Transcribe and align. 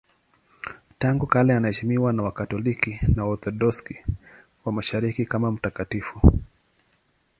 Tangu 0.99 1.25
kale 1.27 1.55
anaheshimiwa 1.55 2.13
na 2.13 2.23
Wakatoliki 2.23 2.99
na 3.15 3.25
Waorthodoksi 3.25 4.05
wa 4.65 4.71
Mashariki 4.71 5.25
kama 5.25 5.51
mtakatifu. 5.51 6.39